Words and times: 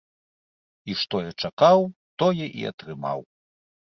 І 0.93 0.95
што 1.01 1.15
я 1.25 1.31
чакаў, 1.43 1.79
тое 2.23 2.45
і 2.61 2.65
атрымаў. 2.71 3.19